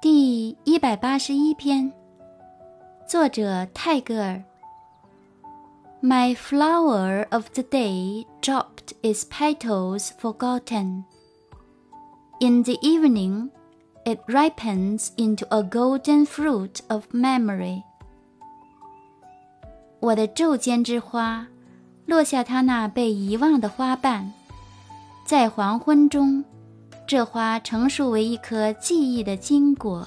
[0.00, 1.92] 第一百八十一篇，
[3.06, 4.42] 作者泰戈尔。
[6.00, 11.04] My flower of the day dropped its petals forgotten.
[12.40, 13.50] In the evening,
[14.06, 17.82] it ripens into a golden fruit of memory.
[20.00, 21.46] 我的昼间之花，
[22.06, 24.32] 落下它那被遗忘的花瓣，
[25.26, 26.42] 在黄昏中。
[27.10, 30.06] 这花成熟为一颗记忆的金果。